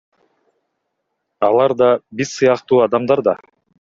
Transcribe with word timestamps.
Алар 1.49 1.75
да 1.83 1.91
биз 2.21 2.33
сыяктуу 2.39 2.81
адамдар 2.87 3.23
да. 3.29 3.37